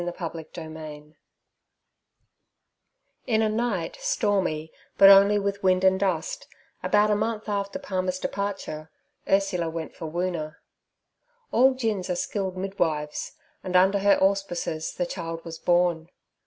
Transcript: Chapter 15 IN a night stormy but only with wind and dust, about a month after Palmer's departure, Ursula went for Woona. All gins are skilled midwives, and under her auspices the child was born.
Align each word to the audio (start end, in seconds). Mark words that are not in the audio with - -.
Chapter 0.17 0.39
15 0.43 1.15
IN 3.27 3.41
a 3.43 3.49
night 3.49 3.97
stormy 3.99 4.71
but 4.97 5.09
only 5.11 5.37
with 5.37 5.61
wind 5.61 5.83
and 5.83 5.99
dust, 5.99 6.47
about 6.81 7.11
a 7.11 7.15
month 7.15 7.47
after 7.47 7.77
Palmer's 7.77 8.17
departure, 8.17 8.89
Ursula 9.29 9.69
went 9.69 9.95
for 9.95 10.07
Woona. 10.09 10.55
All 11.51 11.75
gins 11.75 12.09
are 12.09 12.15
skilled 12.15 12.57
midwives, 12.57 13.33
and 13.63 13.75
under 13.75 13.99
her 13.99 14.17
auspices 14.19 14.91
the 14.91 15.05
child 15.05 15.45
was 15.45 15.59
born. 15.59 16.09